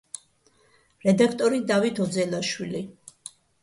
[1.05, 2.87] რედაქტორი დავით ოძელაშვილი.